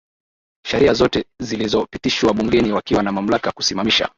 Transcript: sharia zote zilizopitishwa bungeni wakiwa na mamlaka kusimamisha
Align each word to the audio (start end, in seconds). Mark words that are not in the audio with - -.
sharia 0.65 0.93
zote 0.93 1.25
zilizopitishwa 1.39 2.33
bungeni 2.33 2.71
wakiwa 2.71 3.03
na 3.03 3.11
mamlaka 3.11 3.51
kusimamisha 3.51 4.09